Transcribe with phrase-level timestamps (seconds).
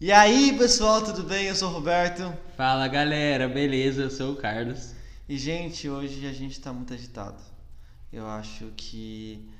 [0.00, 1.46] E aí, pessoal, tudo bem?
[1.46, 2.32] Eu sou o Roberto.
[2.56, 4.02] Fala galera, beleza?
[4.02, 4.94] Eu sou o Carlos.
[5.28, 7.42] E, gente, hoje a gente tá muito agitado.
[8.12, 9.50] Eu acho que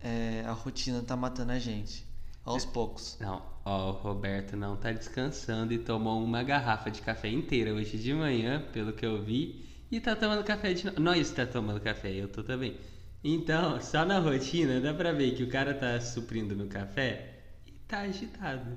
[0.00, 2.04] é, a rotina tá matando a gente.
[2.44, 3.16] Aos poucos.
[3.20, 7.96] Não, ó, o Roberto não tá descansando e tomou uma garrafa de café inteira hoje
[7.96, 11.00] de manhã, pelo que eu vi, e tá tomando café de novo.
[11.00, 12.76] Nós tá tomando café, eu tô também.
[13.22, 17.70] Então, só na rotina dá pra ver que o cara tá suprindo no café e
[17.86, 18.74] tá agitado.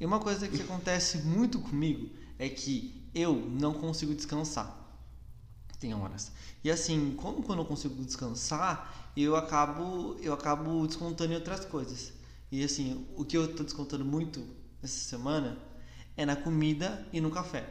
[0.00, 4.80] E uma coisa que acontece muito comigo é que eu não consigo descansar.
[5.78, 6.32] Tem horas.
[6.62, 12.12] E assim, como quando eu consigo descansar, eu acabo, eu acabo descontando em outras coisas.
[12.50, 14.44] E assim, o que eu tô descontando muito
[14.82, 15.58] essa semana
[16.16, 17.68] é na comida e no café.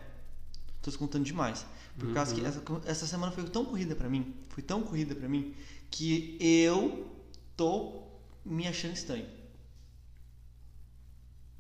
[0.82, 1.66] Tô descontando demais.
[1.98, 2.14] Por Uhum.
[2.14, 5.54] causa que essa, essa semana foi tão corrida pra mim, foi tão corrida pra mim,
[5.90, 7.08] que eu
[7.56, 8.04] tô
[8.44, 9.28] me achando estranho.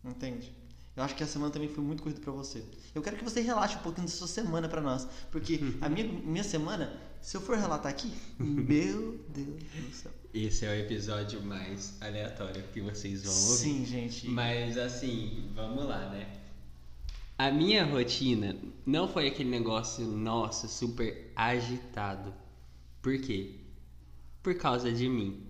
[0.04, 0.52] Entende?
[0.96, 2.64] Eu acho que a semana também foi muito corrida pra você.
[2.94, 5.08] Eu quero que você relaxe um pouquinho da sua semana pra nós.
[5.32, 10.12] Porque a minha, minha semana, se eu for relatar aqui, meu Deus do céu.
[10.32, 13.58] Esse é o episódio mais aleatório que vocês vão ouvir.
[13.58, 14.28] Sim, gente.
[14.28, 16.28] Mas assim, vamos lá, né?
[17.38, 22.32] A minha rotina não foi aquele negócio, nossa, super agitado.
[23.02, 23.56] Por quê?
[24.44, 25.44] Por causa de mim.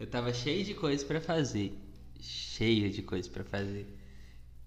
[0.00, 1.72] Eu tava cheio de coisas pra fazer.
[2.20, 3.97] Cheio de coisas pra fazer.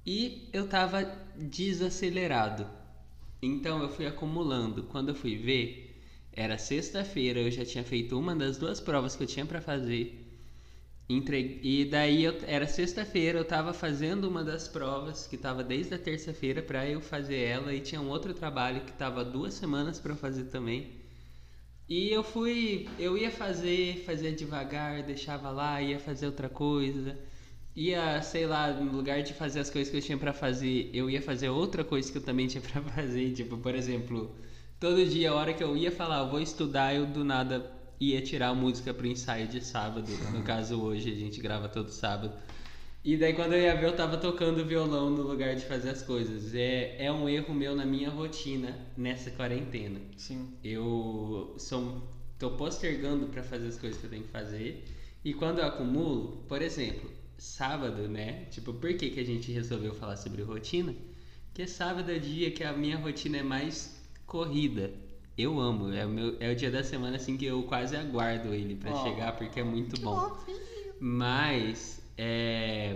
[0.06, 1.04] E eu tava
[1.36, 2.68] desacelerado.
[3.42, 4.84] Então eu fui acumulando.
[4.84, 6.00] Quando eu fui ver,
[6.34, 10.18] era sexta-feira, eu já tinha feito uma das duas provas que eu tinha pra fazer.
[11.10, 11.60] Entregue...
[11.62, 12.38] E daí eu...
[12.48, 17.02] era sexta-feira, eu tava fazendo uma das provas que tava desde a terça-feira pra eu
[17.02, 20.92] fazer ela e tinha um outro trabalho que tava duas semanas pra eu fazer também.
[21.90, 27.18] E eu fui, eu ia fazer, fazia devagar, deixava lá, ia fazer outra coisa.
[27.76, 31.10] Ia, sei lá, no lugar de fazer as coisas que eu tinha pra fazer, eu
[31.10, 34.36] ia fazer outra coisa que eu também tinha pra fazer, tipo, por exemplo,
[34.80, 38.50] todo dia a hora que eu ia falar, vou estudar, eu do nada ia tirar
[38.50, 40.12] a música pro ensaio de sábado.
[40.34, 42.34] No caso hoje a gente grava todo sábado.
[43.04, 46.02] E daí quando eu ia ver eu tava tocando violão no lugar de fazer as
[46.02, 46.54] coisas.
[46.56, 50.00] É, é um erro meu na minha rotina nessa quarentena.
[50.18, 50.50] Sim.
[50.64, 52.02] Eu sou,
[52.40, 54.84] tô postergando pra fazer as coisas que eu tenho que fazer.
[55.24, 57.10] E quando eu acumulo, por exemplo,
[57.42, 58.46] sábado, né?
[58.52, 60.94] Tipo, por que, que a gente resolveu falar sobre rotina?
[61.48, 64.92] Porque sábado é o dia que a minha rotina é mais corrida.
[65.36, 68.54] Eu amo, é o, meu, é o dia da semana assim que eu quase aguardo
[68.54, 70.38] ele pra Oh, chegar porque é muito bom.
[71.00, 72.96] Mas é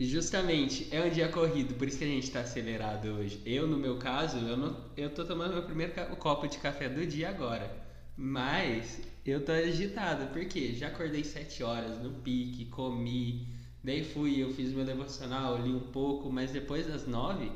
[0.00, 3.40] justamente é um dia corrido, por isso que a gente tá acelerado hoje.
[3.46, 7.06] Eu, no meu caso, eu não eu tô tomando meu primeiro copo de café do
[7.06, 7.70] dia agora.
[8.16, 13.48] Mas eu tô agitado, porque já acordei 7 horas no pique, comi,
[13.82, 17.50] daí fui, eu fiz meu devocional, li um pouco, mas depois das 9,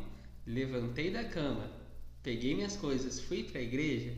[0.47, 1.71] levantei da cama,
[2.23, 4.15] peguei minhas coisas, fui pra igreja,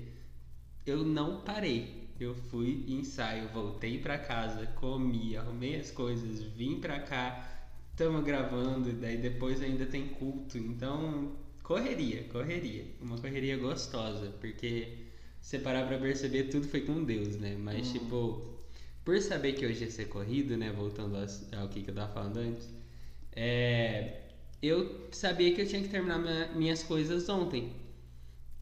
[0.87, 2.01] eu não parei.
[2.21, 8.93] Eu fui ensaio, voltei pra casa, comi, arrumei as coisas, vim pra cá, tamo gravando,
[8.93, 10.59] daí depois ainda tem culto.
[10.59, 12.85] Então, correria, correria.
[13.01, 15.10] Uma correria gostosa, porque
[15.41, 17.57] se parar pra perceber, tudo foi com Deus, né?
[17.59, 18.61] Mas, tipo,
[19.05, 20.73] por saber que hoje ia ser corrido, né?
[20.73, 22.69] Voltando ao que eu tava falando antes,
[23.33, 24.23] é,
[24.63, 27.73] eu sabia que eu tinha que terminar minha- minhas coisas ontem.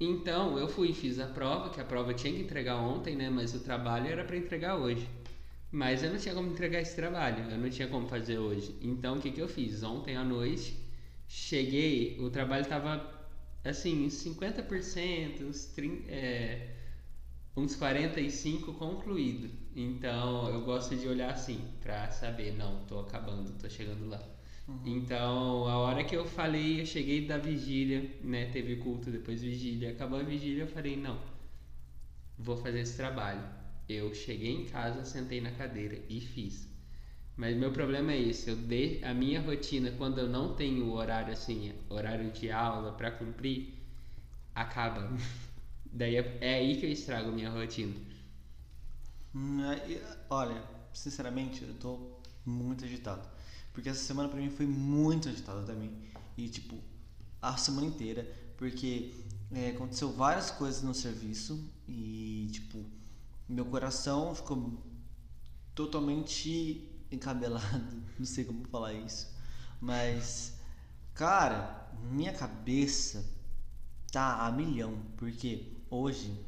[0.01, 3.29] Então, eu fui e fiz a prova, que a prova tinha que entregar ontem, né?
[3.31, 5.09] Mas o trabalho era para entregar hoje.
[5.73, 8.75] Mas eu não tinha como entregar esse trabalho, eu não tinha como fazer hoje.
[8.83, 9.83] Então, o que, que eu fiz?
[9.83, 10.77] Ontem à noite,
[11.29, 13.18] cheguei, o trabalho tava
[13.69, 16.75] assim, 50%, uns, 30, é,
[17.57, 19.51] uns 45% concluído.
[19.75, 24.23] Então, eu gosto de olhar assim, pra saber, não, tô acabando, tô chegando lá.
[24.85, 28.51] Então, a hora que eu falei, eu cheguei da vigília, né?
[28.51, 29.91] Teve culto, depois vigília.
[29.91, 31.19] Acabou a vigília, eu falei, não,
[32.39, 33.43] vou fazer esse trabalho.
[33.89, 36.69] Eu cheguei em casa, sentei na cadeira e fiz.
[37.39, 38.99] Mas meu problema é esse, eu de...
[39.05, 43.75] a minha rotina, quando eu não tenho horário assim, horário de aula pra cumprir,
[44.53, 45.09] acaba.
[45.93, 47.95] Daí é, é aí que eu estrago minha rotina.
[49.33, 50.61] Hum, e, Olha,
[50.93, 52.01] sinceramente, eu tô
[52.45, 53.23] muito agitado.
[53.73, 55.93] Porque essa semana pra mim foi muito agitada também.
[56.37, 56.77] E tipo,
[57.41, 58.27] a semana inteira.
[58.57, 59.15] Porque
[59.53, 62.85] é, aconteceu várias coisas no serviço e tipo,
[63.49, 64.77] meu coração ficou
[65.73, 68.03] totalmente encabelado.
[68.19, 69.33] Não sei como falar isso.
[69.81, 70.55] Mas,
[71.15, 73.25] cara, minha cabeça
[74.13, 75.03] tá a milhão.
[75.17, 76.39] Porque hoje,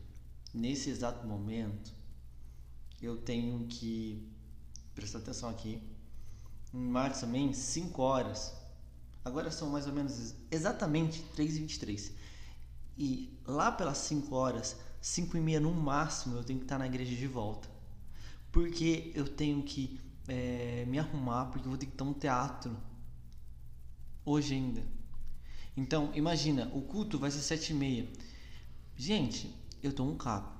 [0.52, 1.92] nesse exato momento,
[3.00, 4.28] eu tenho que
[4.94, 5.82] prestar atenção aqui.
[6.72, 8.54] Em março também, 5 horas.
[9.24, 12.12] Agora são mais ou menos exatamente 3h23.
[12.96, 16.86] E lá pelas 5 horas, 5 e meia no máximo, eu tenho que estar na
[16.86, 17.68] igreja de volta.
[18.52, 22.76] Porque eu tenho que é, me arrumar, porque eu vou ter que estar no teatro.
[24.24, 24.82] Hoje ainda.
[25.76, 28.08] Então, imagina, o culto vai ser 7 e meia.
[28.96, 30.52] Gente, eu tô um caco.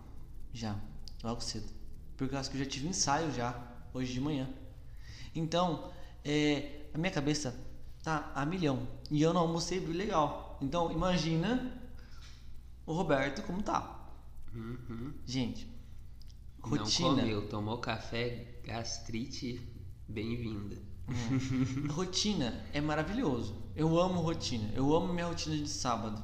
[0.52, 0.76] Já.
[1.22, 1.72] Logo cedo.
[2.16, 3.56] Por causa que eu já tive ensaio já.
[3.94, 4.50] Hoje de manhã.
[5.34, 5.92] Então,
[6.24, 7.56] é, a minha cabeça
[8.02, 8.88] tá a milhão.
[9.08, 10.58] E eu não almocei legal.
[10.60, 11.80] Então, imagina
[12.84, 14.10] o Roberto como tá.
[14.52, 15.12] Uhum.
[15.24, 15.68] Gente,
[16.60, 17.08] rotina.
[17.08, 19.60] Não comeu, tomou café, gastrite,
[20.06, 20.76] bem-vinda.
[21.08, 21.90] É.
[21.90, 23.56] rotina é maravilhoso.
[23.74, 24.70] Eu amo rotina.
[24.74, 26.22] Eu amo minha rotina de sábado.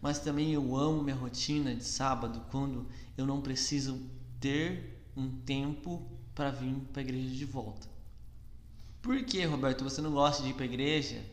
[0.00, 4.00] Mas também eu amo minha rotina de sábado quando eu não preciso
[4.38, 7.88] ter um tempo para vir para a igreja de volta.
[9.02, 11.24] Por que, Roberto, você não gosta de ir para a igreja?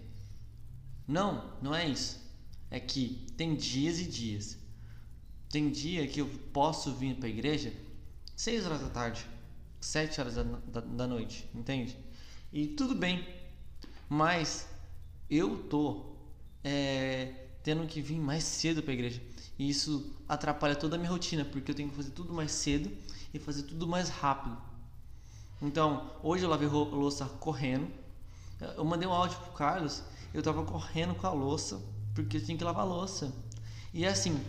[1.07, 2.19] Não, não é isso.
[2.71, 4.57] É que tem dias e dias.
[5.51, 7.71] Tem dia que eu posso vir para a igreja
[8.35, 9.25] 6 horas da tarde,
[9.85, 11.97] 7 horas da, da, da noite, entende?
[12.51, 13.25] E tudo bem,
[14.09, 14.67] mas
[15.29, 16.15] eu tô
[16.63, 19.21] é, tendo que vir mais cedo para a igreja.
[19.57, 22.91] E isso atrapalha toda a minha rotina, porque eu tenho que fazer tudo mais cedo
[23.33, 24.57] e fazer tudo mais rápido.
[25.61, 27.87] Então, hoje eu lavei louça correndo.
[28.75, 30.03] Eu mandei um áudio pro Carlos,
[30.33, 31.81] eu tava correndo com a louça,
[32.13, 33.33] porque eu tinha que lavar louça.
[33.93, 34.39] E assim,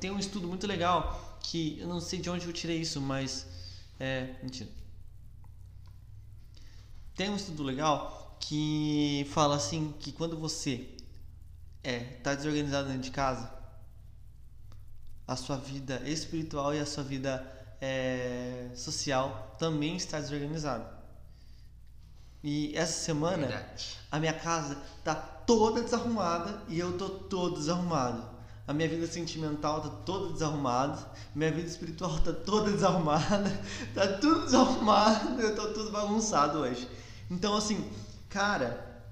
[0.00, 3.46] tem um estudo muito legal que eu não sei de onde eu tirei isso, mas
[3.98, 4.70] é, mentira.
[7.14, 10.88] Tem um estudo legal que fala assim que quando você
[11.82, 13.52] é tá desorganizado dentro de casa,
[15.26, 17.44] a sua vida espiritual e a sua vida
[17.80, 20.98] é, social também está desorganizada.
[22.42, 23.98] E essa semana Verdade.
[24.10, 28.37] a minha casa tá toda desarrumada e eu tô todo desarrumado.
[28.68, 33.50] A minha vida sentimental tá toda desarrumada, minha vida espiritual tá toda desarrumada,
[33.94, 36.86] tá tudo desarrumado, eu tô tudo bagunçado hoje.
[37.30, 37.90] Então assim,
[38.28, 39.02] cara,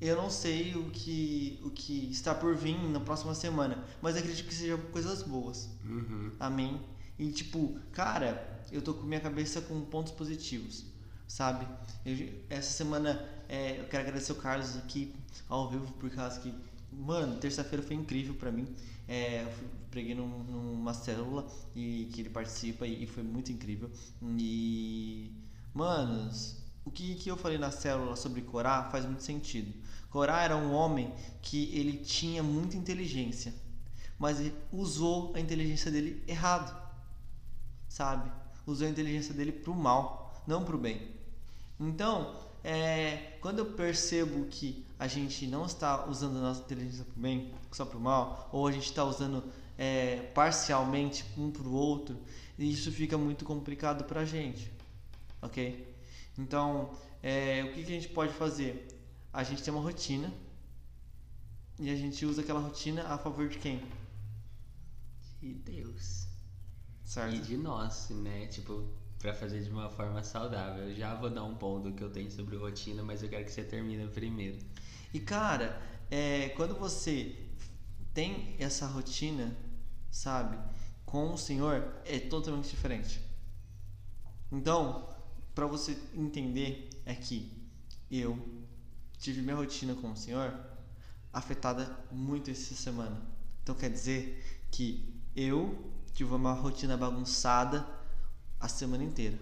[0.00, 4.46] eu não sei o que, o que está por vir na próxima semana, mas acredito
[4.46, 5.68] que sejam coisas boas.
[5.84, 6.30] Uhum.
[6.38, 6.80] Amém?
[7.18, 10.84] E tipo, cara, eu tô com minha cabeça com pontos positivos,
[11.26, 11.66] sabe?
[12.06, 15.12] Eu, essa semana é, eu quero agradecer o Carlos aqui
[15.48, 16.54] ao vivo por causa que,
[16.98, 18.66] mano, terça-feira foi incrível para mim.
[19.06, 23.90] É, eu preguei num, numa célula e que ele participa e, e foi muito incrível.
[24.22, 25.32] E,
[25.72, 29.72] manos, o que, que eu falei na célula sobre Corá faz muito sentido.
[30.10, 33.54] Corá era um homem que ele tinha muita inteligência,
[34.18, 36.76] mas ele usou a inteligência dele errado,
[37.88, 38.30] sabe?
[38.66, 41.08] Usou a inteligência dele para o mal, não para o bem.
[41.78, 47.18] Então, é, quando eu percebo que a gente não está usando a nossa inteligência para
[47.18, 49.42] o bem, só para o mal, ou a gente está usando
[49.78, 52.18] é, parcialmente um para o outro,
[52.58, 54.70] isso fica muito complicado para a gente,
[55.40, 55.96] ok?
[56.36, 56.90] Então,
[57.22, 58.86] é, o que, que a gente pode fazer?
[59.32, 60.30] A gente tem uma rotina
[61.78, 63.82] e a gente usa aquela rotina a favor de quem?
[65.40, 66.26] De Deus.
[67.02, 67.34] Certo?
[67.34, 68.46] E de nós, né?
[68.48, 68.86] Tipo,
[69.18, 70.88] pra fazer de uma forma saudável.
[70.88, 73.50] Eu já vou dar um ponto que eu tenho sobre rotina, mas eu quero que
[73.50, 74.58] você termine primeiro.
[75.12, 75.80] E cara,
[76.10, 77.36] é, quando você
[78.14, 79.56] tem essa rotina,
[80.10, 80.58] sabe,
[81.04, 83.20] com o Senhor, é totalmente diferente.
[84.50, 85.08] Então,
[85.54, 87.50] para você entender é que
[88.10, 88.38] eu
[89.18, 90.54] tive minha rotina com o Senhor
[91.32, 93.20] afetada muito essa semana.
[93.62, 97.97] Então quer dizer que eu tive uma rotina bagunçada
[98.60, 99.38] a semana inteira.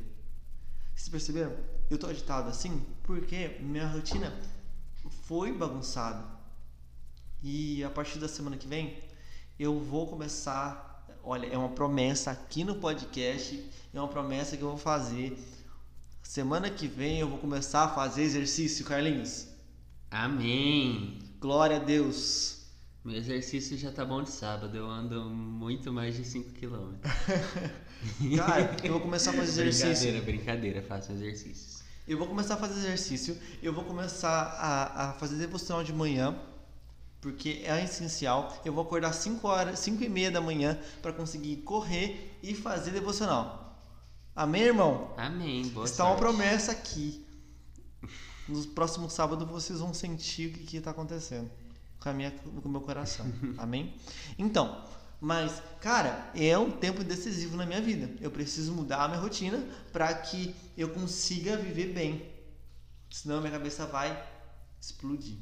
[0.94, 1.54] Vocês perceberam?
[1.90, 4.32] Eu tô agitado assim porque minha rotina
[5.24, 6.24] foi bagunçada.
[7.42, 8.98] E a partir da semana que vem
[9.58, 11.06] eu vou começar.
[11.22, 15.36] Olha, é uma promessa aqui no podcast, é uma promessa que eu vou fazer.
[16.22, 19.48] Semana que vem eu vou começar a fazer exercício, Carlinhos.
[20.10, 21.18] Amém!
[21.40, 22.55] Glória a Deus.
[23.06, 26.96] Meu exercício já tá bom de sábado, eu ando muito mais de 5 km.
[28.36, 30.10] Cara, eu vou começar a fazer exercício.
[30.10, 31.84] Brincadeira, brincadeira, faço exercícios.
[32.08, 33.38] Eu vou começar a fazer exercício.
[33.62, 36.36] Eu vou começar a, a fazer devocional de manhã,
[37.20, 38.60] porque é essencial.
[38.64, 42.90] Eu vou acordar 5 horas, 5 e meia da manhã para conseguir correr e fazer
[42.90, 43.80] devocional.
[44.34, 45.14] Amém, irmão?
[45.16, 46.10] Amém, boa Está sorte.
[46.10, 47.24] uma promessa aqui.
[48.48, 51.48] No próximo sábado vocês vão sentir o que está acontecendo
[52.06, 53.26] com, a minha, com o meu coração.
[53.58, 53.92] Amém?
[54.38, 54.84] Então,
[55.20, 58.08] mas, cara, é um tempo decisivo na minha vida.
[58.20, 59.58] Eu preciso mudar a minha rotina
[59.92, 62.30] para que eu consiga viver bem.
[63.10, 64.24] Senão minha cabeça vai
[64.80, 65.36] explodir.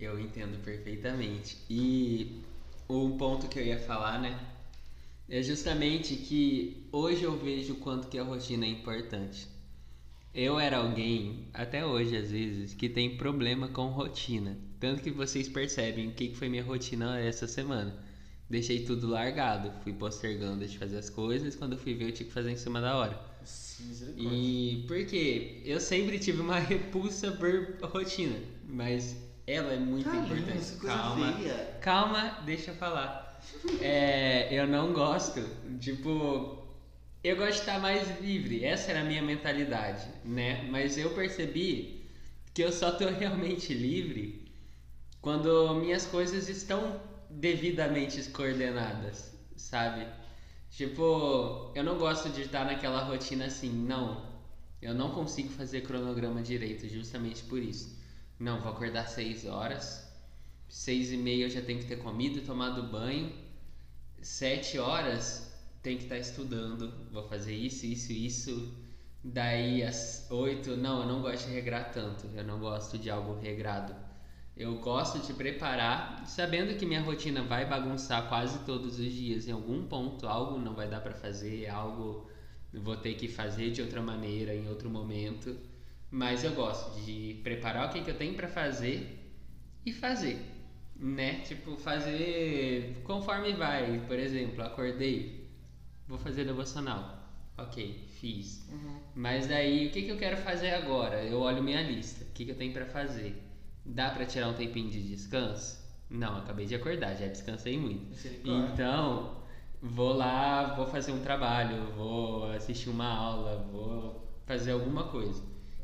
[0.00, 1.58] Eu entendo perfeitamente.
[1.68, 2.42] E
[2.88, 4.52] um ponto que eu ia falar, né?
[5.28, 9.53] É justamente que hoje eu vejo o quanto que a rotina é importante.
[10.34, 14.56] Eu era alguém, até hoje às vezes, que tem problema com rotina.
[14.80, 17.94] Tanto que vocês percebem o que foi minha rotina essa semana.
[18.50, 22.26] Deixei tudo largado, fui postergando de fazer as coisas, quando eu fui ver eu tinha
[22.26, 23.18] que fazer em cima da hora.
[24.16, 25.62] E por quê?
[25.64, 28.36] Eu sempre tive uma repulsa por rotina,
[28.68, 30.86] mas ela é muito Carlinhos, importante.
[30.86, 31.78] Calma, feia.
[31.80, 33.40] calma, deixa eu falar.
[33.80, 35.40] É, eu não gosto,
[35.80, 36.63] tipo,
[37.24, 38.64] eu gosto de estar mais livre.
[38.64, 40.62] Essa era a minha mentalidade, né?
[40.70, 42.08] Mas eu percebi
[42.54, 44.44] que eu só tô realmente livre
[45.20, 47.00] quando minhas coisas estão
[47.30, 50.06] devidamente coordenadas, sabe?
[50.70, 54.34] Tipo, eu não gosto de estar naquela rotina assim, não.
[54.82, 57.96] Eu não consigo fazer cronograma direito, justamente por isso.
[58.38, 60.04] Não, vou acordar 6 horas,
[60.68, 63.32] seis e meia eu já tenho que ter comido, tomado banho,
[64.22, 65.53] sete horas
[65.84, 68.74] tem que estar estudando, vou fazer isso, isso, isso.
[69.22, 73.38] Daí às oito, não, eu não gosto de regrar tanto, eu não gosto de algo
[73.38, 73.94] regrado.
[74.56, 79.46] Eu gosto de preparar, sabendo que minha rotina vai bagunçar quase todos os dias.
[79.48, 82.30] Em algum ponto, algo não vai dar para fazer, algo
[82.72, 85.56] vou ter que fazer de outra maneira, em outro momento.
[86.10, 89.18] Mas eu gosto de preparar o que, que eu tenho para fazer
[89.84, 90.38] e fazer,
[90.96, 91.40] né?
[91.40, 94.00] Tipo, fazer conforme vai.
[94.06, 95.43] Por exemplo, acordei,
[96.08, 97.22] vou fazer devocional.
[97.56, 98.68] Ok, fiz.
[98.68, 98.98] Uhum.
[99.14, 101.22] Mas daí, o que, que eu quero fazer agora?
[101.22, 102.24] Eu olho minha lista.
[102.24, 103.40] O que, que eu tenho para fazer?
[103.84, 105.78] Dá para tirar um tempinho de descanso?
[106.10, 108.14] Não, acabei de acordar, já descansei muito.
[108.44, 109.36] Então,
[109.80, 115.42] vou lá, vou fazer um trabalho, vou assistir uma aula, vou fazer alguma coisa.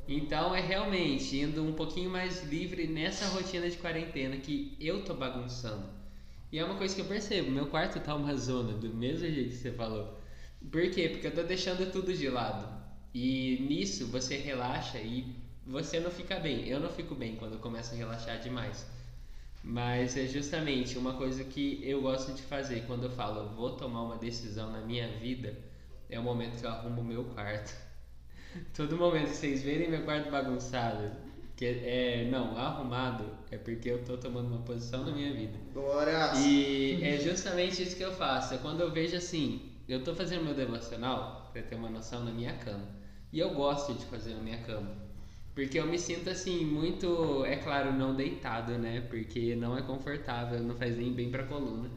[0.08, 5.14] Então, é realmente indo um pouquinho mais livre nessa rotina de quarentena que eu tô
[5.14, 6.00] bagunçando.
[6.52, 9.50] E é uma coisa que eu percebo, meu quarto tá uma zona, do mesmo jeito
[9.50, 10.19] que você falou.
[10.71, 11.09] Por quê?
[11.09, 12.69] Porque eu tô deixando tudo de lado.
[13.14, 15.35] E nisso você relaxa e
[15.66, 16.69] você não fica bem.
[16.69, 18.87] Eu não fico bem quando eu começo a relaxar demais.
[19.62, 24.02] Mas é justamente uma coisa que eu gosto de fazer quando eu falo, vou tomar
[24.02, 25.54] uma decisão na minha vida,
[26.09, 27.76] é o momento que eu arrumo o meu quarto.
[28.75, 31.11] Todo momento vocês verem meu quarto bagunçado,
[31.61, 35.59] que é não, arrumado, é porque eu tô tomando uma posição na minha vida.
[35.75, 36.33] Glória.
[36.38, 38.55] E é justamente isso que eu faço.
[38.55, 42.31] É quando eu vejo assim, eu tô fazendo meu devocional, pra ter uma noção, na
[42.31, 42.88] minha cama.
[43.31, 44.90] E eu gosto de fazer na minha cama.
[45.55, 49.02] Porque eu me sinto assim, muito, é claro, não deitado, né?
[49.02, 51.90] Porque não é confortável, não faz nem bem pra coluna.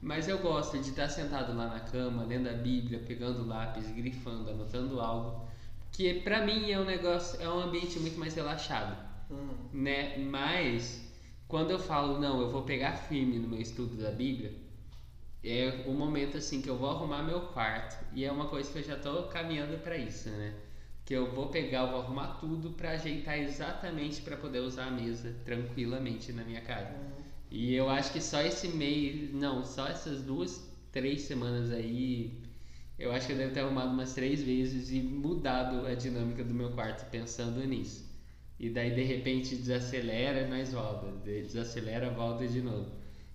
[0.00, 4.50] Mas eu gosto de estar sentado lá na cama, lendo a Bíblia, pegando lápis, grifando,
[4.50, 5.49] anotando algo.
[5.92, 8.96] Que pra mim é um negócio, é um ambiente muito mais relaxado
[9.30, 9.68] Hum.
[9.72, 10.18] né?
[10.18, 11.08] Mas
[11.46, 14.52] quando eu falo, não, eu vou pegar firme no meu estudo da Bíblia,
[15.42, 18.78] é o momento assim que eu vou arrumar meu quarto e é uma coisa que
[18.78, 20.54] eu já tô caminhando para isso, né?
[21.04, 24.90] Que eu vou pegar, eu vou arrumar tudo para ajeitar exatamente para poder usar a
[24.90, 26.94] mesa tranquilamente na minha casa.
[27.50, 32.32] E eu acho que só esse mês, não, só essas duas, três semanas aí,
[33.00, 36.54] eu acho que eu devo ter arrumado umas três vezes e mudado a dinâmica do
[36.54, 38.08] meu quarto pensando nisso.
[38.58, 42.86] E daí de repente desacelera, nós volta, de- desacelera, volta de novo.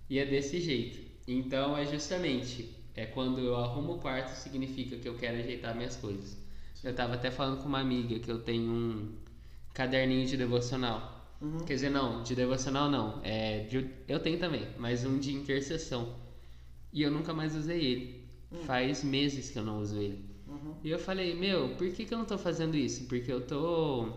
[0.08, 1.00] E é desse jeito.
[1.26, 5.96] Então é justamente, é quando eu arrumo o quarto significa que eu quero ajeitar minhas
[5.96, 6.36] coisas.
[6.84, 9.12] Eu tava até falando com uma amiga que eu tenho um
[9.74, 11.26] caderninho de devocional.
[11.40, 11.58] Uhum.
[11.66, 13.20] Quer dizer, não, de devocional não.
[13.24, 16.14] É de- eu tenho também, mas um de intercessão.
[16.92, 18.15] E eu nunca mais usei ele.
[18.64, 20.24] Faz meses que eu não uso ele.
[20.46, 20.74] Uhum.
[20.82, 23.06] E eu falei, meu, por que, que eu não tô fazendo isso?
[23.06, 24.12] Porque eu tô.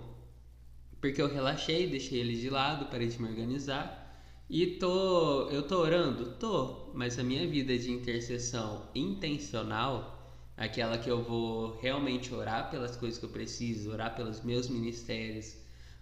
[1.01, 4.00] Porque eu relaxei, deixei ele de lado, parei de me organizar.
[4.50, 5.50] E tô.
[5.50, 6.33] Eu tô orando?
[6.33, 6.91] Tô.
[6.93, 13.19] Mas a minha vida de intercessão intencional, aquela que eu vou realmente orar pelas coisas
[13.19, 15.55] que eu preciso, orar pelos meus ministérios,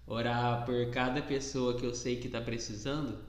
[0.06, 3.20] orar por cada pessoa que eu sei que tá precisando,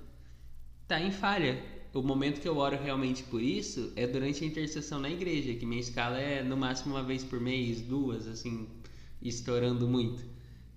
[0.87, 1.78] tá em falha.
[1.99, 5.67] O momento que eu oro realmente por isso é durante a intercessão na igreja, que
[5.67, 8.69] minha escala é no máximo uma vez por mês, duas, assim,
[9.21, 10.25] estourando muito.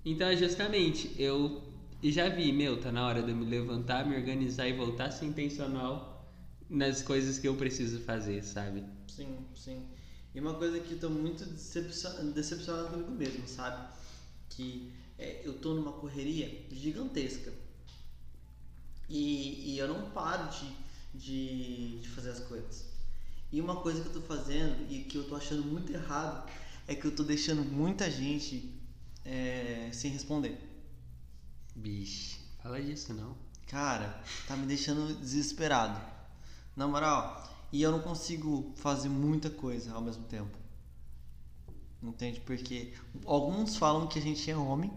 [0.04, 1.62] Então é justamente, eu
[2.02, 5.12] já vi, meu, tá na hora de eu me levantar, me organizar e voltar a
[5.12, 6.28] ser intencional
[6.68, 8.84] nas coisas que eu preciso fazer, sabe?
[9.08, 9.86] Sim, sim.
[10.34, 13.88] E uma coisa que eu tô muito decepcion- decepcionado comigo mesmo, sabe?
[14.50, 17.54] Que é, eu tô numa correria gigantesca.
[19.08, 20.66] E, e eu não paro de,
[21.14, 22.86] de, de fazer as coisas.
[23.52, 26.50] E uma coisa que eu tô fazendo e que eu tô achando muito errado
[26.88, 28.74] é que eu tô deixando muita gente
[29.26, 30.58] é, sem responder.
[31.76, 33.36] Bicho, fala disso não.
[33.68, 36.00] Cara, tá me deixando desesperado.
[36.76, 40.58] Na moral, e eu não consigo fazer muita coisa ao mesmo tempo.
[42.02, 42.40] Entende?
[42.42, 42.94] Porque
[43.26, 44.92] alguns falam que a gente é homem.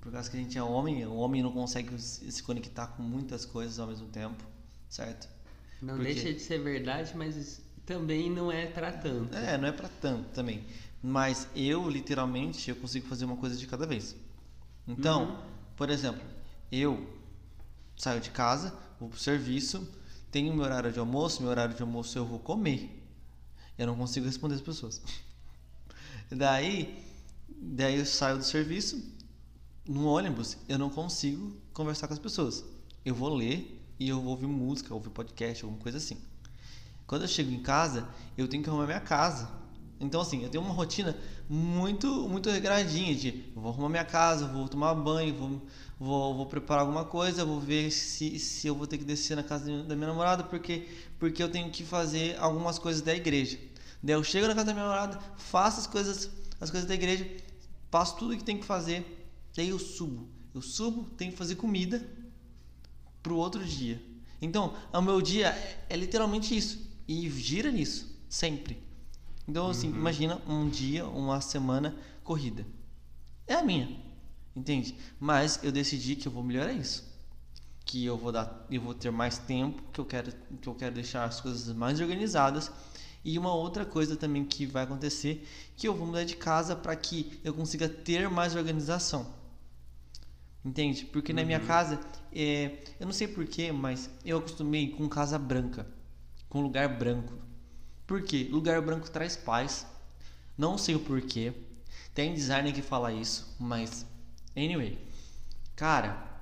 [0.00, 3.46] Por causa que a gente é homem, o homem não consegue se conectar com muitas
[3.46, 4.44] coisas ao mesmo tempo,
[4.88, 5.28] certo?
[5.80, 6.14] Não Porque...
[6.14, 9.34] deixa de ser verdade, mas também não é para tanto.
[9.34, 10.64] É, não é para tanto também.
[11.02, 14.16] Mas eu, literalmente, eu consigo fazer uma coisa de cada vez.
[14.88, 15.36] Então, uhum.
[15.76, 16.22] por exemplo,
[16.72, 17.06] eu
[17.96, 19.86] saio de casa, vou pro serviço,
[20.30, 23.02] tenho meu horário de almoço, meu horário de almoço eu vou comer.
[23.76, 25.02] Eu não consigo responder as pessoas.
[26.30, 27.04] daí,
[27.48, 29.12] daí eu saio do serviço,
[29.86, 32.64] no ônibus eu não consigo conversar com as pessoas.
[33.04, 36.16] Eu vou ler e eu vou ouvir música, ouvir podcast, alguma coisa assim.
[37.06, 39.48] Quando eu chego em casa, eu tenho que arrumar minha casa.
[40.00, 41.16] Então, assim, eu tenho uma rotina
[41.48, 45.62] muito muito regradinha de vou arrumar minha casa, vou tomar banho, vou,
[45.98, 49.42] vou, vou preparar alguma coisa, vou ver se, se eu vou ter que descer na
[49.42, 53.58] casa da minha namorada, porque, porque eu tenho que fazer algumas coisas da igreja.
[54.02, 57.26] Daí eu chego na casa da minha namorada, faço as coisas, as coisas da igreja,
[57.90, 60.28] faço tudo que tem que fazer, daí eu subo.
[60.54, 62.04] Eu subo, tenho que fazer comida
[63.24, 64.00] pro outro dia.
[64.40, 66.78] Então, o meu dia é, é literalmente isso.
[67.08, 68.80] E gira nisso, sempre.
[69.48, 69.96] Então, assim, uhum.
[69.96, 72.66] imagina um dia, uma semana corrida.
[73.46, 73.98] É a minha,
[74.54, 74.94] entende?
[75.18, 77.02] Mas eu decidi que eu vou melhorar isso.
[77.86, 80.94] Que eu vou dar, eu vou ter mais tempo, que eu quero, que eu quero
[80.94, 82.70] deixar as coisas mais organizadas.
[83.24, 86.94] E uma outra coisa também que vai acontecer, que eu vou mudar de casa para
[86.94, 89.26] que eu consiga ter mais organização.
[90.64, 91.04] Entende?
[91.04, 91.36] Porque uhum.
[91.36, 91.66] na minha uhum.
[91.66, 92.00] casa,
[92.32, 95.86] é, eu não sei porquê, mas eu acostumei com casa branca,
[96.48, 97.34] com lugar branco.
[98.06, 98.48] Por quê?
[98.50, 99.86] Lugar branco traz paz.
[100.56, 101.52] Não sei o porquê.
[102.14, 104.06] Tem designer que fala isso, mas
[104.56, 104.98] anyway.
[105.76, 106.34] Cara,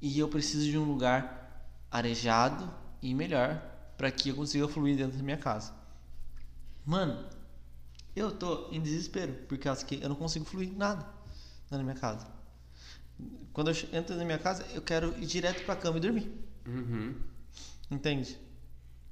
[0.00, 3.62] e eu preciso de um lugar arejado e melhor
[3.96, 5.72] para que eu consiga fluir dentro da minha casa.
[6.84, 7.26] Mano,
[8.16, 11.06] eu tô em desespero porque acho que eu não consigo fluir nada
[11.70, 12.37] na minha casa.
[13.52, 16.32] Quando eu entro na minha casa, eu quero ir direto para cama e dormir.
[16.66, 17.14] Uhum.
[17.90, 18.38] Entende?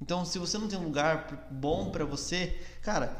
[0.01, 3.19] Então, se você não tem um lugar bom para você, cara,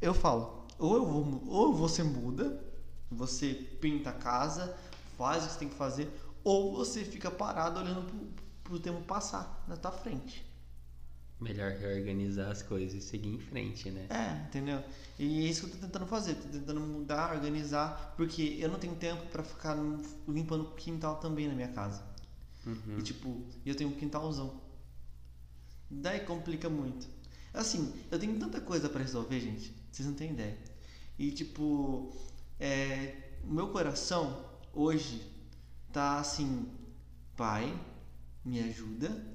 [0.00, 2.62] eu falo, ou, eu vou, ou você muda,
[3.10, 4.76] você pinta a casa,
[5.16, 6.10] faz o que você tem que fazer,
[6.42, 8.26] ou você fica parado olhando pro,
[8.64, 10.44] pro tempo passar na tua frente.
[11.40, 14.06] Melhor reorganizar as coisas e seguir em frente, né?
[14.08, 14.82] É, entendeu?
[15.18, 18.78] E é isso que eu tô tentando fazer, tô tentando mudar, organizar, porque eu não
[18.78, 19.76] tenho tempo para ficar
[20.28, 22.02] limpando o quintal também na minha casa.
[22.64, 22.98] Uhum.
[22.98, 24.60] E tipo, eu tenho um quintalzão.
[25.90, 27.06] Daí complica muito.
[27.52, 29.74] Assim, eu tenho tanta coisa para resolver, gente.
[29.90, 30.58] Vocês não têm ideia.
[31.18, 32.12] E tipo,
[32.58, 35.22] é, o meu coração hoje
[35.92, 36.68] tá assim,
[37.36, 37.72] pai,
[38.44, 39.33] me ajuda.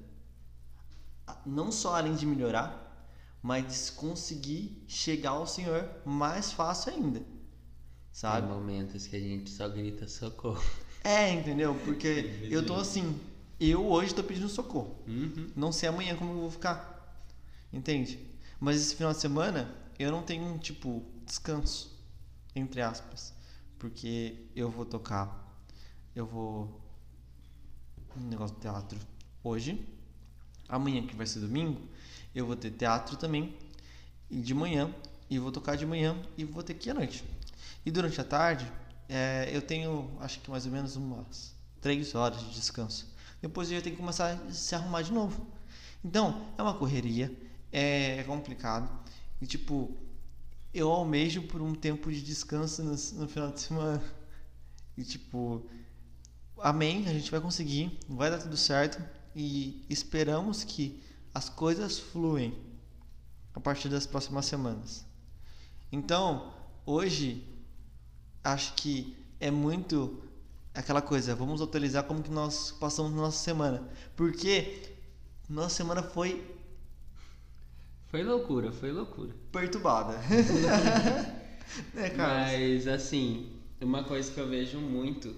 [1.44, 3.08] Não só além de melhorar,
[3.42, 7.22] mas conseguir chegar ao Senhor mais fácil ainda.
[8.12, 8.46] Sabe?
[8.46, 10.62] Tem momentos que a gente só grita socorro.
[11.02, 11.74] É, entendeu?
[11.84, 13.18] Porque eu tô assim,
[13.58, 14.96] eu hoje estou pedindo socorro.
[15.06, 15.50] Uhum.
[15.56, 17.24] Não sei amanhã como eu vou ficar.
[17.72, 18.18] Entende?
[18.58, 21.98] Mas esse final de semana eu não tenho, tipo, descanso.
[22.54, 23.32] Entre aspas.
[23.78, 25.46] Porque eu vou tocar.
[26.14, 26.80] Eu vou.
[28.16, 28.98] Um negócio de teatro
[29.44, 29.86] hoje.
[30.70, 31.80] Amanhã, que vai ser domingo,
[32.34, 33.56] eu vou ter teatro também.
[34.30, 34.94] De manhã.
[35.28, 36.16] E vou tocar de manhã.
[36.38, 37.24] E vou ter que ir à noite.
[37.84, 38.70] E durante a tarde,
[39.08, 43.76] é, eu tenho, acho que mais ou menos umas três horas de descanso depois eu
[43.78, 45.46] já tenho que começar a se arrumar de novo.
[46.04, 47.34] Então, é uma correria,
[47.72, 48.90] é, é complicado.
[49.40, 49.96] E tipo,
[50.74, 54.02] eu almejo por um tempo de descanso no, no final de semana.
[54.96, 55.66] E tipo,
[56.58, 59.02] amém, a gente vai conseguir, vai dar tudo certo
[59.34, 61.00] e esperamos que
[61.34, 62.54] as coisas fluem
[63.54, 65.04] a partir das próximas semanas.
[65.92, 66.52] Então,
[66.86, 67.44] hoje
[68.42, 70.22] acho que é muito
[70.74, 73.82] aquela coisa, vamos atualizar como que nós passamos nossa semana.
[74.16, 74.94] Porque
[75.48, 76.58] nossa semana foi
[78.10, 79.32] foi loucura, foi loucura.
[79.52, 80.18] Perturbada.
[81.94, 85.36] é, Mas assim, uma coisa que eu vejo muito,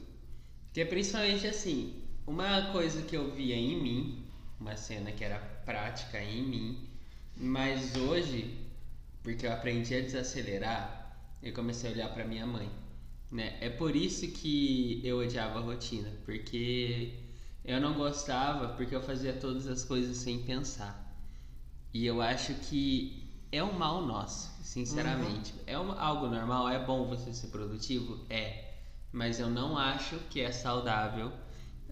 [0.72, 2.01] que é principalmente assim,
[2.32, 4.24] uma coisa que eu via em mim,
[4.58, 6.88] uma cena que era prática em mim,
[7.36, 8.58] mas hoje,
[9.22, 12.70] porque eu aprendi a desacelerar, eu comecei a olhar para minha mãe.
[13.30, 13.58] Né?
[13.60, 17.18] É por isso que eu odiava a rotina, porque
[17.62, 21.14] eu não gostava, porque eu fazia todas as coisas sem pensar.
[21.92, 25.52] E eu acho que é um mal nosso, sinceramente.
[25.52, 25.60] Uhum.
[25.66, 28.24] É uma, algo normal, é bom você ser produtivo?
[28.30, 28.72] É.
[29.12, 31.30] mas eu não acho que é saudável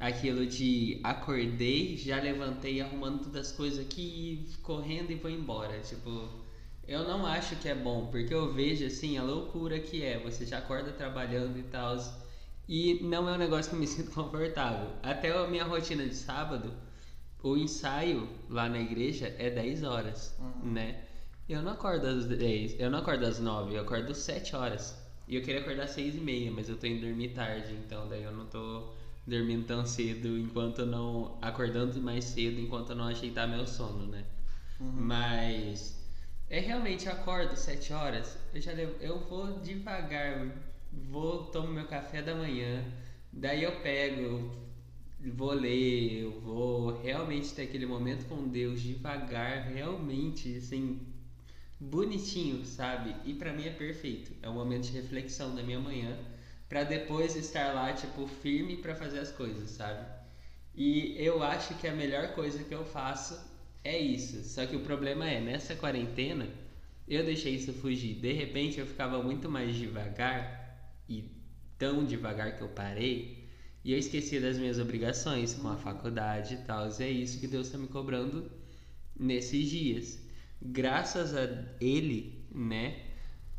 [0.00, 5.78] aquilo de acordei, já levantei arrumando todas as coisas aqui, correndo e vou embora.
[5.80, 6.26] Tipo,
[6.88, 10.18] eu não acho que é bom, porque eu vejo assim a loucura que é.
[10.20, 11.98] Você já acorda trabalhando e tal.
[12.66, 14.88] E não é um negócio que eu me sinto confortável.
[15.02, 16.72] Até a minha rotina de sábado,
[17.42, 20.72] o ensaio lá na igreja é 10 horas, uhum.
[20.72, 21.04] né?
[21.46, 24.96] Eu não acordo às 10, eu não acordo às 9, eu acordo às 7 horas.
[25.28, 28.08] E eu queria acordar às 6 e meia, mas eu tô indo dormir tarde, então
[28.08, 28.92] daí eu não tô
[29.30, 31.38] dormindo tão cedo enquanto não.
[31.42, 34.24] acordando mais cedo enquanto não ajeitar meu sono, né?
[34.80, 34.92] Uhum.
[34.92, 35.98] Mas.
[36.48, 40.48] É realmente, eu acordo 7 horas, eu já levo, eu vou devagar,
[40.92, 42.84] vou, tomo meu café da manhã,
[43.32, 44.50] daí eu pego,
[45.20, 51.06] vou ler, eu vou realmente ter aquele momento com Deus devagar, realmente, assim,
[51.78, 53.14] bonitinho, sabe?
[53.24, 54.32] E para mim é perfeito.
[54.42, 56.18] É um momento de reflexão da minha manhã
[56.70, 60.06] para depois estar lá, tipo, firme para fazer as coisas, sabe?
[60.72, 63.38] E eu acho que a melhor coisa que eu faço
[63.82, 64.44] é isso.
[64.44, 66.48] Só que o problema é, nessa quarentena,
[67.08, 68.14] eu deixei isso fugir.
[68.14, 71.24] De repente eu ficava muito mais devagar e
[71.76, 73.48] tão devagar que eu parei
[73.82, 76.88] e eu esquecia das minhas obrigações com a faculdade e tal.
[76.88, 78.48] E é isso que Deus está me cobrando
[79.18, 80.20] nesses dias.
[80.62, 81.48] Graças a
[81.80, 83.09] Ele, né?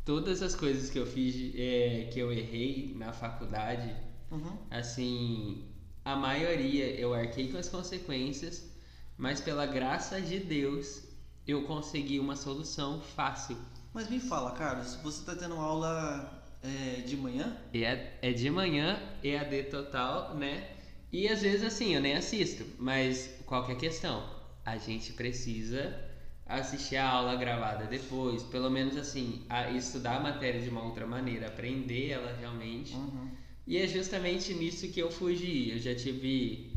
[0.04, 3.94] Todas as coisas que eu fiz, é, que eu errei na faculdade,
[4.30, 4.58] uhum.
[4.70, 5.68] assim,
[6.04, 8.70] a maioria eu arquei com as consequências,
[9.16, 11.04] mas pela graça de Deus
[11.46, 13.56] eu consegui uma solução fácil.
[13.92, 17.56] Mas me fala, Carlos, você está tendo aula é, de manhã?
[17.74, 20.76] É, é de manhã, EAD total, né?
[21.12, 24.26] E às vezes assim, eu nem assisto, mas qual que é questão?
[24.64, 26.11] A gente precisa
[26.56, 31.06] assistir a aula gravada depois, pelo menos assim, a estudar a matéria de uma outra
[31.06, 32.94] maneira, aprender ela realmente.
[32.94, 33.30] Uhum.
[33.66, 35.70] E é justamente nisso que eu fugi.
[35.70, 36.72] Eu já tive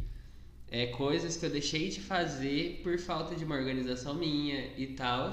[0.70, 5.32] é, coisas que eu deixei de fazer por falta de uma organização minha e tal.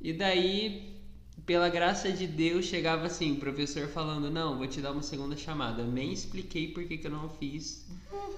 [0.00, 0.96] E daí,
[1.44, 5.36] pela graça de Deus, chegava assim, o professor falando, não, vou te dar uma segunda
[5.36, 5.82] chamada.
[5.82, 7.86] Eu nem expliquei por que, que eu não fiz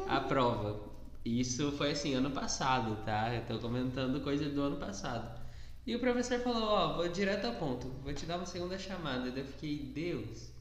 [0.08, 0.91] a prova.
[1.24, 3.34] Isso foi assim, ano passado, tá?
[3.34, 5.40] Eu tô comentando coisa do ano passado.
[5.86, 8.78] E o professor falou, ó, oh, vou direto ao ponto, vou te dar uma segunda
[8.78, 9.30] chamada.
[9.30, 10.52] Daí eu fiquei, Deus,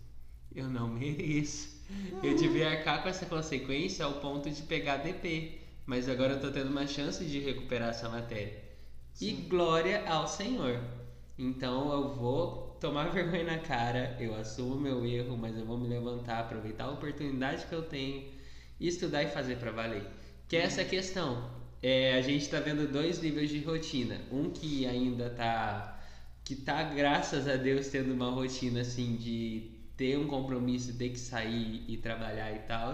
[0.54, 1.82] eu não mereço.
[2.24, 5.60] Eu devia arcar com essa consequência ao ponto de pegar DP.
[5.86, 8.64] Mas agora eu tô tendo uma chance de recuperar essa matéria.
[9.14, 9.28] Sim.
[9.28, 10.80] E glória ao Senhor.
[11.38, 15.88] Então eu vou tomar vergonha na cara, eu assumo meu erro, mas eu vou me
[15.88, 18.32] levantar, aproveitar a oportunidade que eu tenho,
[18.80, 20.06] estudar e fazer para valer.
[20.52, 21.50] Que é essa questão.
[21.82, 24.20] É, a gente está vendo dois níveis de rotina.
[24.30, 25.98] Um que ainda está
[26.44, 31.20] que tá graças a Deus tendo uma rotina assim de ter um compromisso, ter que
[31.20, 32.94] sair e trabalhar e tal.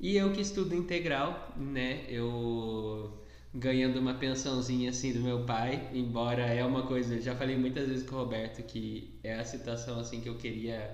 [0.00, 2.04] E eu que estudo integral, né?
[2.08, 3.22] Eu
[3.54, 8.04] ganhando uma pensãozinha assim do meu pai, embora é uma coisa, já falei muitas vezes
[8.04, 10.92] com o Roberto que é a situação assim que eu queria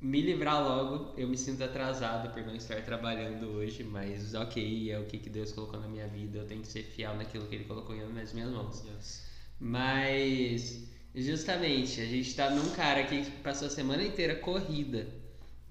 [0.00, 1.14] me livrar logo.
[1.16, 5.30] Eu me sinto atrasado por não estar trabalhando hoje, mas ok, é o que, que
[5.30, 6.38] Deus colocou na minha vida.
[6.38, 8.84] Eu tenho que ser fiel naquilo que Ele colocou nas minhas mãos.
[8.84, 9.26] Yes.
[9.58, 15.20] Mas, justamente, a gente está num cara que passou a semana inteira corrida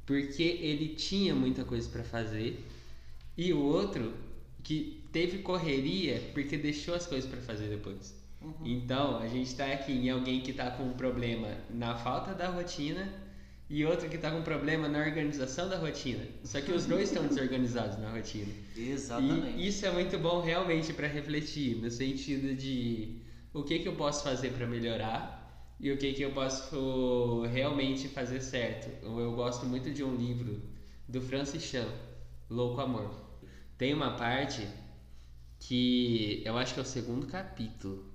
[0.10, 2.66] porque ele tinha muita coisa para fazer,
[3.38, 4.12] e o outro
[4.64, 8.16] que teve correria porque deixou as coisas para fazer depois.
[8.42, 8.56] Uhum.
[8.66, 12.50] Então, a gente está aqui em alguém que está com um problema na falta da
[12.50, 13.08] rotina
[13.70, 16.26] e outro que está com problema na organização da rotina.
[16.44, 18.52] Só que os dois estão desorganizados na rotina.
[18.76, 19.58] Exatamente.
[19.58, 23.22] E isso é muito bom realmente para refletir, no sentido de
[23.54, 25.40] o que, que eu posso fazer para melhorar
[25.80, 28.90] e o que, que eu posso realmente fazer certo.
[29.06, 30.60] Eu gosto muito de um livro
[31.08, 31.88] do Francis Chan,
[32.50, 33.14] Louco Amor.
[33.78, 34.68] Tem uma parte
[35.60, 38.12] que eu acho que é o segundo capítulo.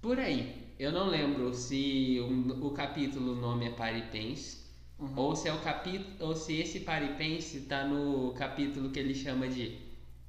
[0.00, 4.62] Por aí, eu não lembro se o, o capítulo o nome é Paripense
[4.98, 5.12] uhum.
[5.16, 9.48] ou se é o capítulo ou se esse Paripense está no capítulo que ele chama
[9.48, 9.78] de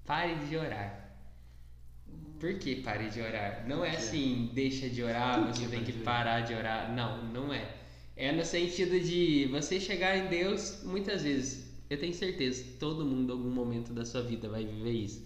[0.06, 1.02] Pare de orar.
[2.40, 3.66] Por que pare de orar?
[3.66, 6.94] Não é assim, deixa de orar, você tem que parar de orar.
[6.94, 7.74] Não, não é.
[8.18, 13.32] É no sentido de você chegar em Deus, muitas vezes, eu tenho certeza, todo mundo
[13.32, 15.24] em algum momento da sua vida vai viver isso.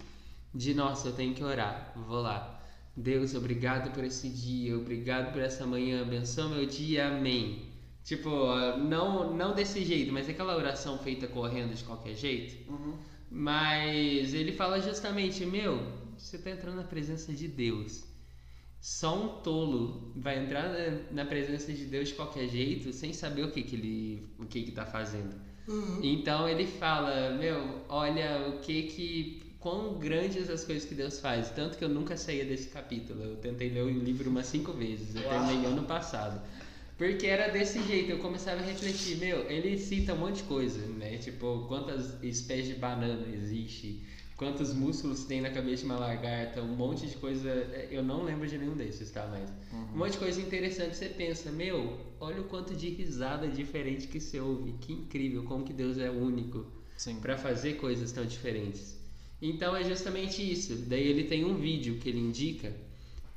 [0.54, 2.57] De nossa, eu tenho que orar, vou lá
[2.98, 7.62] Deus, obrigado por esse dia, obrigado por essa manhã, abençoa meu dia, amém.
[8.02, 8.28] Tipo,
[8.78, 12.70] não, não desse jeito, mas aquela oração feita correndo de qualquer jeito.
[12.70, 12.96] Uhum.
[13.30, 15.80] Mas ele fala justamente, meu,
[16.16, 18.04] você está entrando na presença de Deus.
[18.80, 20.70] Só um tolo vai entrar
[21.12, 24.62] na presença de Deus de qualquer jeito, sem saber o que, que ele o que
[24.62, 25.34] que tá fazendo.
[25.68, 26.00] Uhum.
[26.02, 31.50] Então ele fala, meu, olha o que que quão grandes as coisas que Deus faz.
[31.50, 33.22] Tanto que eu nunca saía desse capítulo.
[33.22, 35.14] Eu tentei ler o livro umas cinco vezes.
[35.14, 36.40] Eu terminei ano passado.
[36.98, 40.84] Porque era desse jeito, eu começava a refletir, meu, ele cita um monte de coisa,
[40.84, 41.16] né?
[41.18, 44.02] Tipo, quantas espécies de banana existe,
[44.36, 47.48] quantos músculos tem na cabeça de uma lagarta, um monte de coisa.
[47.88, 49.28] Eu não lembro de nenhum desses, tá?
[49.30, 49.94] Mas uhum.
[49.94, 50.96] um monte de coisa interessante.
[50.96, 54.72] Você pensa, meu, olha o quanto de risada diferente que você ouve.
[54.80, 56.66] Que incrível, como que Deus é único
[57.22, 58.97] para fazer coisas tão diferentes.
[59.40, 60.74] Então é justamente isso.
[60.88, 62.74] Daí ele tem um vídeo que ele indica.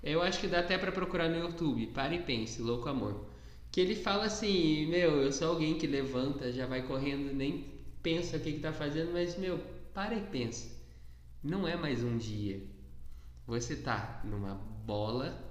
[0.03, 1.87] Eu acho que dá até para procurar no YouTube.
[1.87, 3.25] Pare e pense, louco amor.
[3.71, 7.65] Que ele fala assim, meu, eu sou alguém que levanta, já vai correndo, nem
[8.01, 9.59] pensa o que, que tá fazendo, mas, meu,
[9.93, 10.67] para e pensa.
[11.43, 12.61] Não é mais um dia.
[13.47, 15.50] Você tá numa bola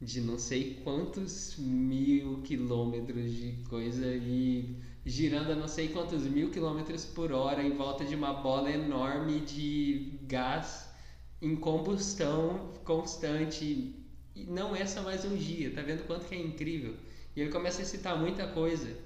[0.00, 6.50] de não sei quantos mil quilômetros de coisa e girando a não sei quantos mil
[6.50, 10.88] quilômetros por hora em volta de uma bola enorme de gás
[11.42, 13.94] em combustão constante.
[14.34, 16.94] E não é só mais um dia, tá vendo quanto que é incrível?
[17.34, 18.96] E ele começa a citar muita coisa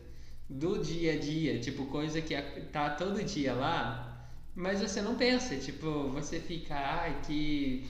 [0.49, 2.35] do dia a dia, tipo, coisa que
[2.71, 7.87] tá todo dia lá, mas você não pensa, tipo, você fica, ai, que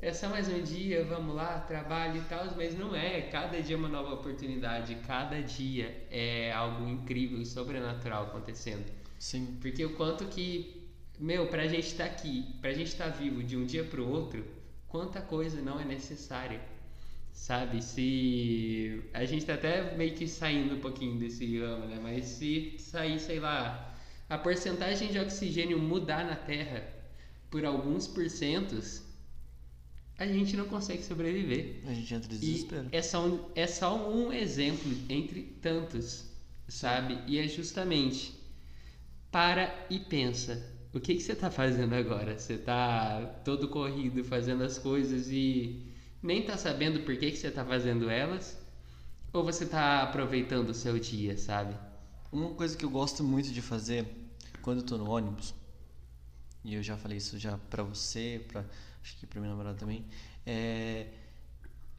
[0.00, 3.22] é só mais um dia, vamos lá, trabalho e tal, mas não é.
[3.22, 8.86] Cada dia é uma nova oportunidade, cada dia é algo incrível e sobrenatural acontecendo.
[9.18, 9.58] Sim.
[9.60, 13.42] Porque o quanto que, meu, pra gente estar tá aqui, pra gente estar tá vivo
[13.42, 14.44] de um dia pro outro,
[14.86, 16.60] quanta coisa não é necessária
[17.38, 19.00] Sabe, se.
[19.14, 21.98] A gente tá até meio que saindo um pouquinho desse ramo, né?
[22.02, 23.94] Mas se sair, sei lá,
[24.28, 26.82] a porcentagem de oxigênio mudar na Terra
[27.48, 29.02] por alguns porcentos,
[30.18, 31.80] a gente não consegue sobreviver.
[31.86, 32.88] A gente entra em desespero.
[32.92, 36.26] E é só, um, é só um exemplo entre tantos,
[36.66, 37.20] sabe?
[37.26, 38.34] E é justamente
[39.30, 40.76] para e pensa.
[40.92, 42.36] O que, que você está fazendo agora?
[42.36, 45.86] Você está todo corrido fazendo as coisas e
[46.20, 48.58] nem tá sabendo por que, que você tá fazendo elas,
[49.32, 51.76] ou você tá aproveitando o seu dia, sabe?
[52.32, 54.06] Uma coisa que eu gosto muito de fazer
[54.62, 55.54] quando eu tô no ônibus,
[56.64, 58.64] e eu já falei isso já pra você, pra,
[59.02, 60.04] acho que pra minha namorada também,
[60.46, 61.08] é,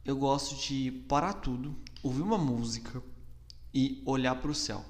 [0.04, 3.02] eu gosto de parar tudo, ouvir uma música
[3.72, 4.84] e olhar pro céu.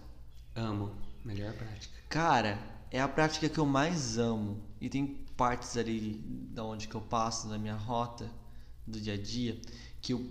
[0.54, 0.94] Amo.
[1.24, 1.94] Melhor prática.
[2.08, 2.58] Cara,
[2.90, 4.62] é a prática que eu mais amo.
[4.80, 6.14] E tem partes ali
[6.52, 8.30] da onde que eu passo na minha rota
[8.86, 9.60] do dia a dia
[10.00, 10.26] que eu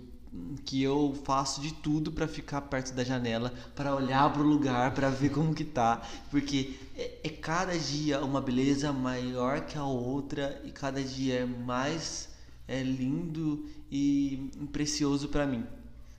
[0.64, 4.94] que eu faço de tudo para ficar perto da janela, para olhar para o lugar,
[4.94, 9.84] para ver como que tá, porque é, é, cada dia uma beleza maior que a
[9.84, 12.28] outra e cada dia é mais
[12.68, 15.66] é lindo e precioso para mim,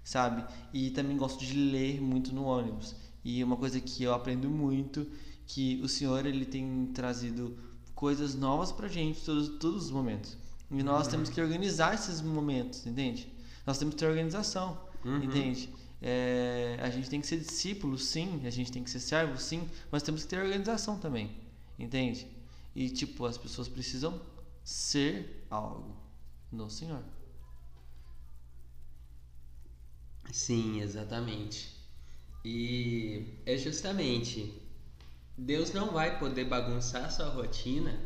[0.03, 0.43] sabe?
[0.73, 2.93] E também gosto de ler muito no ônibus.
[3.23, 5.07] E uma coisa que eu aprendo muito
[5.47, 7.57] que o Senhor ele tem trazido
[7.95, 10.35] coisas novas para gente todos todos os momentos.
[10.69, 11.11] E nós uhum.
[11.11, 13.31] temos que organizar esses momentos, entende?
[13.65, 15.23] Nós temos que ter organização, uhum.
[15.23, 15.69] entende?
[16.01, 19.69] É, a gente tem que ser discípulo, sim, a gente tem que ser servo, sim,
[19.91, 21.31] mas temos que ter organização também,
[21.77, 22.27] entende?
[22.75, 24.19] E tipo, as pessoas precisam
[24.63, 25.95] ser algo
[26.51, 27.03] no Senhor.
[30.31, 31.75] Sim, exatamente.
[32.43, 34.61] E é justamente
[35.37, 37.99] Deus não vai poder bagunçar a sua rotina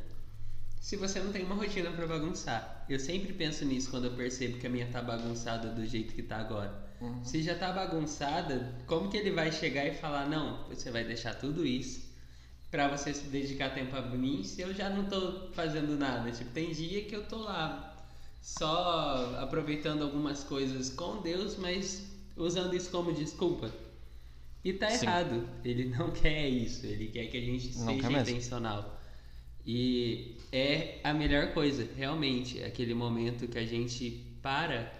[0.86, 2.86] se você não tem uma rotina para bagunçar.
[2.88, 6.22] Eu sempre penso nisso quando eu percebo que a minha tá bagunçada do jeito que
[6.22, 6.80] tá agora.
[7.02, 7.26] Uhum.
[7.26, 11.34] Se já tá bagunçada, como que ele vai chegar e falar: "Não, você vai deixar
[11.34, 12.14] tudo isso
[12.70, 16.52] para você se dedicar tempo a mim, se eu já não tô fazendo nada?" Tipo,
[16.52, 18.08] tem dia que eu tô lá
[18.40, 22.06] só aproveitando algumas coisas com Deus, mas
[22.38, 23.72] usando isso como desculpa.
[24.64, 25.08] E tá Sim.
[25.08, 25.50] errado.
[25.64, 26.86] Ele não quer isso.
[26.86, 28.95] Ele quer que a gente não seja intencional.
[29.66, 34.94] E é a melhor coisa, realmente, aquele momento que a gente para,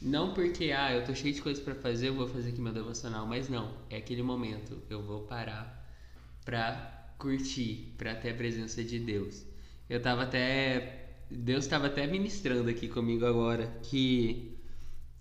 [0.00, 2.72] não porque, ah, eu tô cheio de coisas para fazer, eu vou fazer aqui meu
[2.72, 5.88] devocional, mas não, é aquele momento, eu vou parar
[6.44, 9.44] pra curtir, pra ter a presença de Deus.
[9.88, 14.58] Eu tava até, Deus estava até ministrando aqui comigo agora, que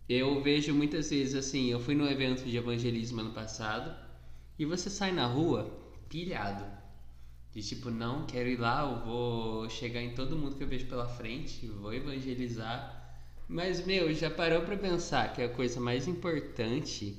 [0.10, 3.96] eu vejo muitas vezes assim, eu fui no evento de evangelismo ano passado,
[4.58, 5.72] e você sai na rua
[6.10, 6.81] pilhado
[7.54, 10.88] de tipo, não, quero ir lá, eu vou chegar em todo mundo que eu vejo
[10.88, 12.98] pela frente, vou evangelizar.
[13.48, 17.18] Mas, meu, já parou para pensar que a coisa mais importante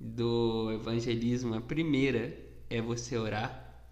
[0.00, 2.34] do evangelismo, a primeira,
[2.70, 3.84] é você orar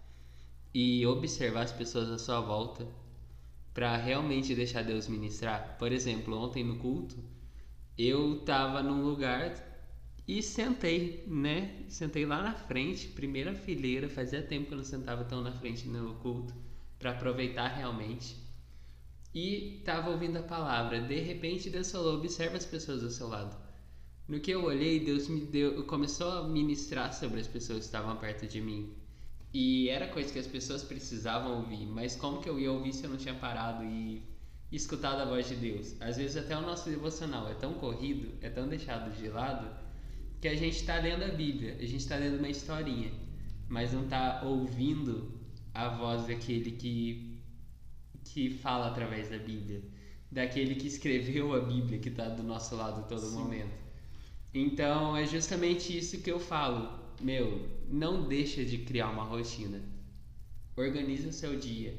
[0.73, 2.87] e observar as pessoas à sua volta
[3.73, 5.75] para realmente deixar Deus ministrar.
[5.77, 7.15] Por exemplo, ontem no culto,
[7.95, 9.68] eu tava num lugar
[10.29, 11.85] E sentei, né?
[11.87, 14.07] Sentei lá na frente, primeira fileira.
[14.07, 16.53] Fazia tempo que eu não sentava tão na frente no culto,
[16.99, 18.35] para aproveitar realmente.
[19.33, 21.01] E tava ouvindo a palavra.
[21.01, 23.57] De repente, Deus falou: observa as pessoas ao seu lado.
[24.27, 28.15] No que eu olhei, Deus me deu, começou a ministrar sobre as pessoas que estavam
[28.17, 28.93] perto de mim.
[29.51, 33.03] E era coisa que as pessoas precisavam ouvir, mas como que eu ia ouvir se
[33.03, 34.21] eu não tinha parado e
[34.71, 35.99] escutado a voz de Deus?
[35.99, 39.88] Às vezes até o nosso devocional é tão corrido, é tão deixado de lado,
[40.41, 43.11] que a gente está lendo a Bíblia, a gente está lendo uma historinha,
[43.67, 45.31] mas não está ouvindo
[45.73, 47.29] a voz daquele que
[48.23, 49.81] que fala através da Bíblia,
[50.31, 53.35] daquele que escreveu a Bíblia, que está do nosso lado todo Sim.
[53.35, 53.73] momento.
[54.53, 56.99] Então é justamente isso que eu falo.
[57.21, 59.81] Meu, não deixa de criar uma rotina.
[60.75, 61.93] Organiza o seu dia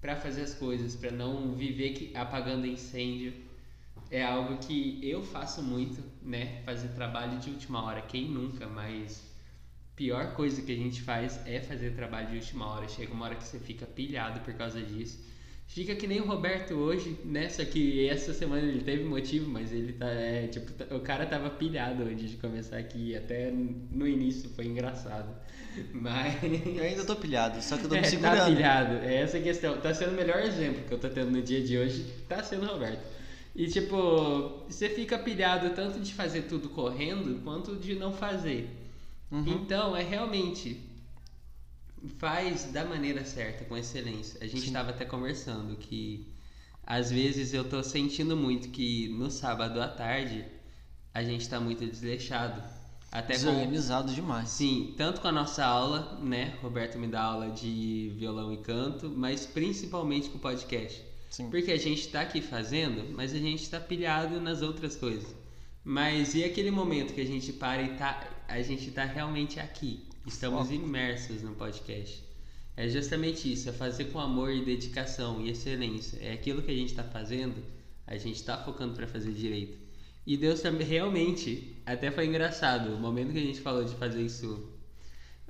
[0.00, 3.32] para fazer as coisas, para não viver apagando incêndio.
[4.10, 6.62] É algo que eu faço muito, né?
[6.64, 8.02] Fazer trabalho de última hora.
[8.02, 9.24] Quem nunca, mas
[9.96, 12.88] pior coisa que a gente faz é fazer trabalho de última hora.
[12.88, 15.18] Chega uma hora que você fica pilhado por causa disso.
[15.66, 17.48] Fica que nem o Roberto hoje, né?
[17.48, 20.06] Só que essa semana ele teve motivo, mas ele tá.
[20.06, 23.16] É, tipo, tá, o cara tava pilhado antes de começar aqui.
[23.16, 25.28] Até no início foi engraçado.
[25.92, 26.36] Mas.
[26.42, 28.38] Eu ainda tô pilhado, só que eu tô me é, segurando.
[28.38, 29.78] Tá pilhado, é essa a questão.
[29.80, 32.06] Tá sendo o melhor exemplo que eu tô tendo no dia de hoje.
[32.28, 33.15] Tá sendo o Roberto.
[33.56, 38.68] E tipo, você fica pilhado tanto de fazer tudo correndo quanto de não fazer.
[39.32, 39.48] Uhum.
[39.48, 40.78] Então, é realmente
[42.18, 44.38] faz da maneira certa, com excelência.
[44.42, 46.30] A gente estava até conversando que
[46.86, 50.44] às vezes eu tô sentindo muito que no sábado à tarde
[51.14, 52.62] a gente está muito desleixado.
[53.10, 54.14] Até Desorganizado com...
[54.14, 54.50] demais.
[54.50, 56.58] Sim, tanto com a nossa aula, né?
[56.60, 61.15] Roberto me dá aula de violão e canto, mas principalmente com o podcast.
[61.30, 61.50] Sim.
[61.50, 65.34] Porque a gente está aqui fazendo, mas a gente está pilhado nas outras coisas.
[65.84, 70.04] Mas e aquele momento que a gente para e tá, a gente está realmente aqui?
[70.26, 72.24] Estamos imersos no podcast.
[72.76, 76.18] É justamente isso, é fazer com amor e dedicação e excelência.
[76.20, 77.54] É aquilo que a gente está fazendo,
[78.06, 79.78] a gente está focando para fazer direito.
[80.26, 84.22] E Deus também realmente, até foi engraçado, o momento que a gente falou de fazer
[84.22, 84.68] isso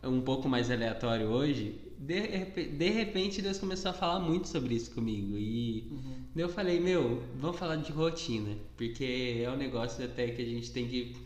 [0.03, 4.91] um pouco mais aleatório hoje, de, de repente Deus começou a falar muito sobre isso
[4.91, 5.37] comigo.
[5.37, 6.25] E uhum.
[6.37, 10.71] eu falei, meu, vamos falar de rotina, porque é um negócio até que a gente
[10.71, 11.17] tem que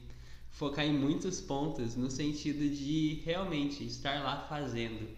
[0.50, 5.08] focar em muitos pontos no sentido de realmente estar lá fazendo.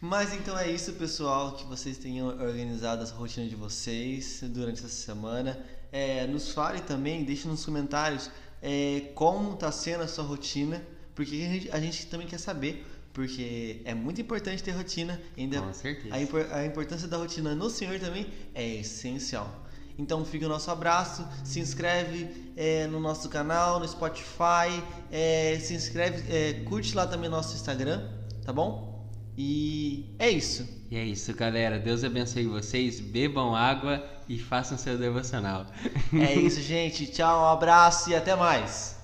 [0.00, 4.88] Mas então é isso, pessoal, que vocês tenham organizado as rotinas de vocês durante essa
[4.88, 5.58] semana.
[5.90, 10.82] É, nos fale também, deixe nos comentários é, como está sendo a sua rotina,
[11.14, 12.84] porque a gente, a gente, também quer saber,
[13.16, 15.18] porque é muito importante ter rotina.
[15.38, 16.14] Ainda Com certeza.
[16.14, 19.64] A, a importância da rotina no Senhor também é essencial.
[19.98, 25.72] Então fica o nosso abraço, se inscreve é, no nosso canal, no Spotify, é, se
[25.72, 28.06] inscreve, é, curte lá também nosso Instagram,
[28.44, 29.08] tá bom?
[29.38, 30.68] E é isso.
[30.90, 31.78] E é isso, galera.
[31.78, 35.66] Deus abençoe vocês, bebam água e façam seu devocional.
[36.12, 37.06] É isso, gente.
[37.06, 38.95] Tchau, um abraço e até mais.